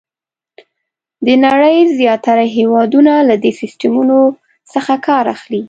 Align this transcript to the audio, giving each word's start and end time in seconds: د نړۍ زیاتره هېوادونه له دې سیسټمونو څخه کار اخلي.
د 1.25 1.27
نړۍ 1.45 1.77
زیاتره 1.99 2.45
هېوادونه 2.57 3.13
له 3.29 3.35
دې 3.43 3.51
سیسټمونو 3.61 4.19
څخه 4.73 4.93
کار 5.07 5.25
اخلي. 5.35 5.59